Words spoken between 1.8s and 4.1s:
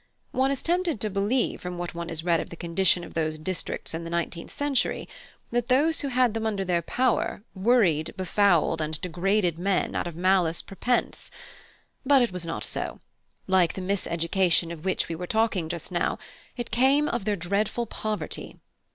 one has read of the condition of those districts in the